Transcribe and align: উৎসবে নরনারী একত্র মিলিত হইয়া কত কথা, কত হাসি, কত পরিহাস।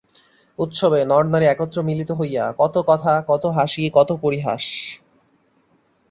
উৎসবে 0.59 0.99
নরনারী 1.05 1.45
একত্র 1.45 1.77
মিলিত 1.83 2.09
হইয়া 2.11 2.43
কত 2.59 2.75
কথা, 2.89 3.13
কত 3.27 3.43
হাসি, 3.57 3.83
কত 3.93 4.09
পরিহাস। 4.23 4.63